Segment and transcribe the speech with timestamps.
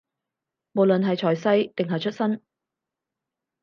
[0.71, 2.41] 無論係財勢，定係出身